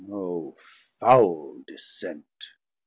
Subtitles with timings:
[0.09, 0.55] O
[0.99, 2.25] foul descent!